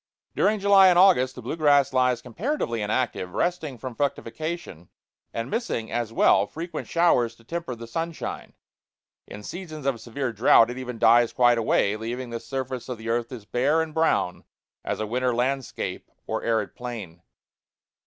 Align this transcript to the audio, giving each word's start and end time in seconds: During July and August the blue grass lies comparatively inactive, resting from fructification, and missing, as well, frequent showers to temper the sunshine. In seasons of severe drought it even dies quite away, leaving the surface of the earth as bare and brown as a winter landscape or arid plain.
During 0.35 0.59
July 0.59 0.87
and 0.87 0.97
August 0.97 1.35
the 1.35 1.43
blue 1.43 1.55
grass 1.55 1.93
lies 1.93 2.23
comparatively 2.23 2.81
inactive, 2.81 3.35
resting 3.35 3.77
from 3.77 3.93
fructification, 3.93 4.89
and 5.31 5.47
missing, 5.47 5.91
as 5.91 6.11
well, 6.11 6.47
frequent 6.47 6.87
showers 6.87 7.35
to 7.35 7.43
temper 7.43 7.75
the 7.75 7.85
sunshine. 7.85 8.53
In 9.27 9.43
seasons 9.43 9.85
of 9.85 10.01
severe 10.01 10.33
drought 10.33 10.71
it 10.71 10.79
even 10.79 10.97
dies 10.97 11.33
quite 11.33 11.59
away, 11.59 11.95
leaving 11.97 12.31
the 12.31 12.39
surface 12.39 12.89
of 12.89 12.97
the 12.97 13.09
earth 13.09 13.31
as 13.31 13.45
bare 13.45 13.79
and 13.79 13.93
brown 13.93 14.43
as 14.83 14.99
a 14.99 15.05
winter 15.05 15.35
landscape 15.35 16.09
or 16.25 16.41
arid 16.43 16.73
plain. 16.75 17.21